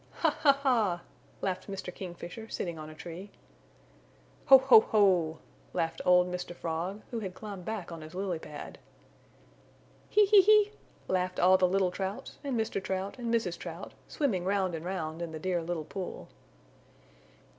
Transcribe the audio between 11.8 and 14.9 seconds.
Trouts and Mr. Trout and Mrs. Trout, swimming round and